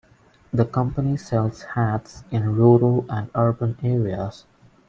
[0.51, 4.45] The company sells hats in rural and urban areas.